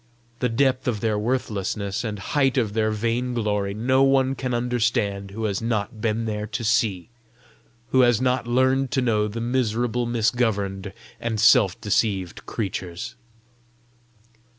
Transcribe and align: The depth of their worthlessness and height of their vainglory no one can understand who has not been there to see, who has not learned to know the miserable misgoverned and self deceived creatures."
The 0.39 0.49
depth 0.49 0.87
of 0.87 0.99
their 0.99 1.19
worthlessness 1.19 2.03
and 2.03 2.17
height 2.17 2.57
of 2.57 2.73
their 2.73 2.89
vainglory 2.89 3.75
no 3.75 4.01
one 4.01 4.33
can 4.33 4.51
understand 4.51 5.29
who 5.29 5.43
has 5.43 5.61
not 5.61 6.01
been 6.01 6.25
there 6.25 6.47
to 6.47 6.63
see, 6.63 7.11
who 7.89 8.01
has 8.01 8.19
not 8.19 8.47
learned 8.47 8.89
to 8.93 9.01
know 9.03 9.27
the 9.27 9.39
miserable 9.41 10.07
misgoverned 10.07 10.91
and 11.19 11.39
self 11.39 11.79
deceived 11.79 12.47
creatures." 12.47 13.13